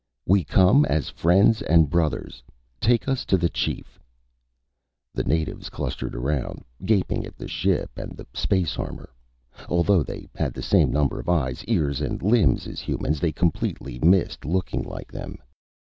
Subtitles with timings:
[0.25, 2.41] "We come as friends and brothers.
[2.79, 3.99] Take us to the chief."
[5.13, 9.11] The natives clustered around, gaping at the ship and the space armor.
[9.69, 13.99] Although they had the same number of eyes, ears and limbs as humans, they completely
[13.99, 15.37] missed looking like them.